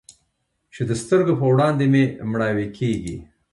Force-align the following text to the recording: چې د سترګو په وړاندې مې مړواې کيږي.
چې 0.73 0.81
د 0.89 0.91
سترګو 1.01 1.33
په 1.39 1.45
وړاندې 1.53 1.83
مې 1.93 2.03
مړواې 2.29 2.67
کيږي. 2.77 3.17